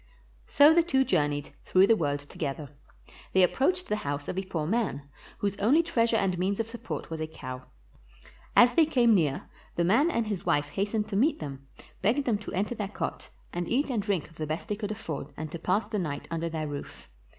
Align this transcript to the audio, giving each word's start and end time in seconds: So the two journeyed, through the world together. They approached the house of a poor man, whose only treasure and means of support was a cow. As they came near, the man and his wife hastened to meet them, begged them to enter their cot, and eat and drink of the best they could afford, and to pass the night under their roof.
So 0.47 0.73
the 0.73 0.81
two 0.81 1.03
journeyed, 1.05 1.51
through 1.63 1.85
the 1.85 1.95
world 1.95 2.21
together. 2.21 2.69
They 3.33 3.43
approached 3.43 3.85
the 3.87 3.97
house 3.97 4.27
of 4.27 4.35
a 4.35 4.43
poor 4.43 4.65
man, 4.65 5.07
whose 5.37 5.55
only 5.57 5.83
treasure 5.83 6.17
and 6.17 6.39
means 6.39 6.59
of 6.59 6.67
support 6.67 7.11
was 7.11 7.21
a 7.21 7.27
cow. 7.27 7.65
As 8.55 8.73
they 8.73 8.87
came 8.87 9.13
near, 9.13 9.47
the 9.75 9.83
man 9.83 10.09
and 10.09 10.25
his 10.25 10.43
wife 10.43 10.69
hastened 10.69 11.07
to 11.09 11.15
meet 11.15 11.37
them, 11.39 11.67
begged 12.01 12.25
them 12.25 12.39
to 12.39 12.53
enter 12.53 12.73
their 12.73 12.87
cot, 12.87 13.29
and 13.53 13.69
eat 13.69 13.91
and 13.91 14.01
drink 14.01 14.27
of 14.27 14.37
the 14.37 14.47
best 14.47 14.69
they 14.69 14.75
could 14.75 14.91
afford, 14.91 15.27
and 15.37 15.51
to 15.51 15.59
pass 15.59 15.85
the 15.85 15.99
night 15.99 16.27
under 16.31 16.49
their 16.49 16.67
roof. 16.67 17.07